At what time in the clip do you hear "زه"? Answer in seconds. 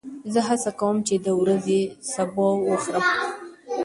0.33-0.39